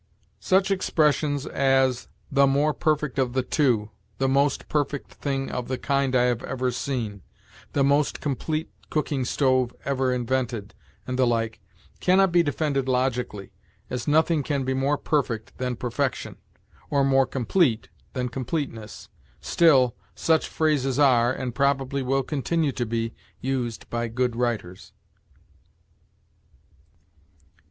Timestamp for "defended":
12.41-12.89